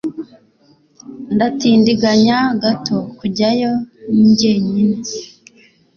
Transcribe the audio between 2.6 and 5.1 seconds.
gato kujyayo jyenyine.